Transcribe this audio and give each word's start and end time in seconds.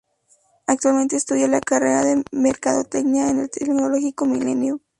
Actualmente 0.65 1.15
estudia 1.15 1.47
la 1.47 1.61
carrera 1.61 2.03
de 2.03 2.23
Mercadotecnia 2.31 3.29
en 3.29 3.41
el 3.41 3.51
Tecnológico 3.51 4.25
Milenio. 4.25 4.81